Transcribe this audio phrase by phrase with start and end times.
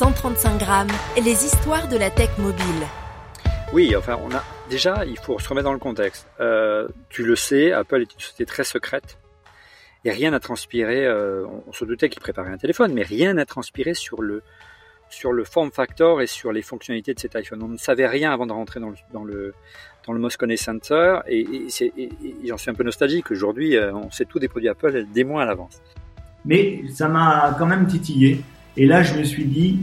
[0.00, 0.88] 135 grammes,
[1.22, 2.86] les histoires de la tech mobile.
[3.74, 6.26] Oui, enfin, on a déjà, il faut se remettre dans le contexte.
[6.40, 9.18] Euh, tu le sais, Apple est une société très secrète
[10.06, 11.04] et rien n'a transpiré.
[11.04, 14.42] Euh, on se doutait qu'ils préparaient un téléphone, mais rien n'a transpiré sur le
[15.10, 17.62] sur le form factor et sur les fonctionnalités de cet iPhone.
[17.62, 19.52] On ne savait rien avant de rentrer dans le dans le
[20.06, 22.08] dans le Moscone Center et, et,
[22.46, 23.30] j'en suis un peu nostalgique.
[23.30, 25.82] Aujourd'hui, euh, on sait tout des produits Apple des mois à l'avance.
[26.46, 28.42] Mais ça m'a quand même titillé.
[28.76, 29.78] Et là, je me suis dit,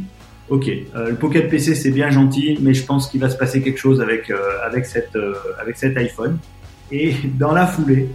[0.50, 3.62] ok, euh, le Pocket PC c'est bien gentil, mais je pense qu'il va se passer
[3.62, 6.38] quelque chose avec euh, avec cette euh, avec cet iPhone.
[6.92, 8.10] Et dans la foulée,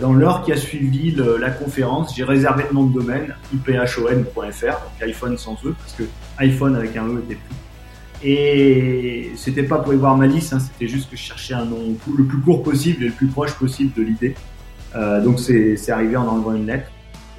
[0.00, 5.02] dans l'heure qui a suivi la conférence, j'ai réservé le nom de domaine iphone.fr, donc
[5.02, 6.02] iPhone sans e, parce que
[6.38, 8.28] iPhone avec un e était plus.
[8.28, 11.66] Et c'était pas pour y voir ma liste, hein, c'était juste que je cherchais un
[11.66, 14.34] nom le plus court possible et le plus proche possible de l'idée.
[15.22, 16.90] donc c'est arrivé en enlevant une lettre.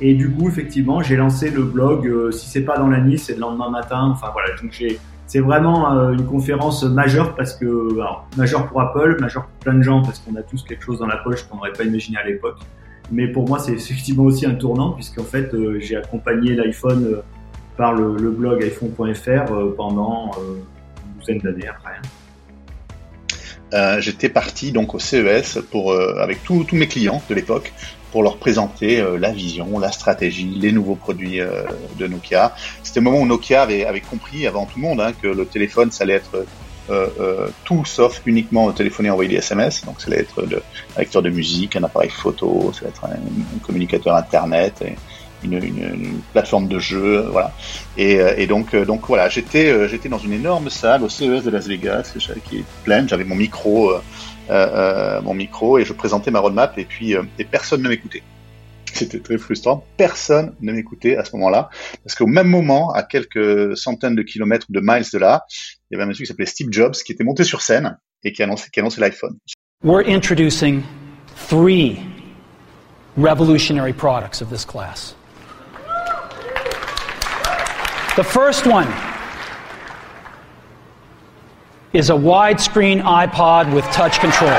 [0.03, 2.07] Et du coup, effectivement, j'ai lancé le blog.
[2.07, 4.09] Euh, si c'est pas dans la nuit, c'est le lendemain matin.
[4.11, 4.83] Enfin voilà, donc
[5.27, 7.95] c'est vraiment euh, une conférence majeure parce que
[8.35, 11.05] majeure pour Apple, majeure pour plein de gens parce qu'on a tous quelque chose dans
[11.05, 12.57] la poche qu'on n'aurait pas imaginé à l'époque.
[13.11, 17.17] Mais pour moi, c'est effectivement aussi un tournant puisqu'en fait, euh, j'ai accompagné l'iPhone
[17.77, 21.93] par le, le, blog iPhone.fr pendant une douzaine d'années après.
[23.73, 27.71] Euh, j'étais parti donc au CES pour avec tous mes clients de l'époque
[28.11, 31.63] pour leur présenter euh, la vision, la stratégie, les nouveaux produits euh,
[31.97, 32.53] de Nokia.
[32.83, 35.45] C'était le moment où Nokia avait, avait compris avant tout le monde hein, que le
[35.45, 36.45] téléphone, ça allait être
[36.89, 39.85] euh, tout sauf uniquement téléphoner et envoyer des SMS.
[39.85, 43.59] Donc ça allait être un lecteur de musique, un appareil photo, ça allait être un,
[43.65, 44.83] communicateur Internet.
[44.85, 44.95] Et,
[45.43, 47.53] une, une, plateforme de jeu, voilà.
[47.97, 51.67] Et, et donc, donc voilà, j'étais, j'étais dans une énorme salle au CES de Las
[51.67, 52.13] Vegas,
[52.49, 53.07] qui est pleine.
[53.09, 53.91] J'avais mon micro
[54.51, 57.87] euh, euh, mon micro et je présentais ma roadmap et puis euh, et personne ne
[57.87, 58.23] m'écoutait.
[58.91, 59.85] C'était très frustrant.
[59.95, 61.69] Personne ne m'écoutait à ce moment-là.
[62.03, 65.45] Parce qu'au même moment, à quelques centaines de kilomètres de miles de là,
[65.89, 68.33] il y avait un monsieur qui s'appelait Steve Jobs qui était monté sur scène et
[68.33, 69.37] qui annonçait, qui annonçait l'iPhone.
[69.83, 70.83] We're introducing
[71.47, 71.99] three
[73.15, 75.15] revolutionary products of this class.
[78.17, 78.87] The first one
[81.93, 84.51] is a widescreen iPod with touch controls.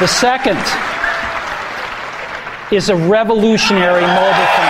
[0.00, 0.58] The second
[2.72, 4.69] is a revolutionary mobile phone.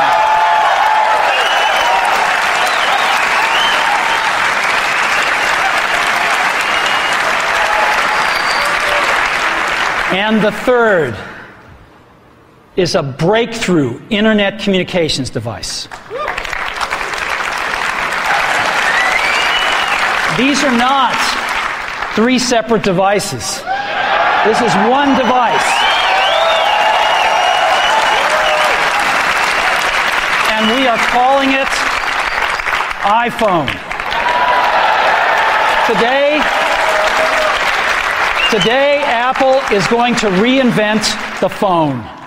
[10.13, 11.17] And the third
[12.75, 15.87] is a breakthrough internet communications device.
[20.37, 21.15] These are not
[22.15, 23.63] three separate devices.
[24.45, 25.71] This is one device.
[30.51, 31.69] And we are calling it
[33.07, 33.71] iPhone.
[35.87, 36.41] Today,
[38.51, 41.05] today Apple is going to reinvent
[41.41, 42.20] the phone.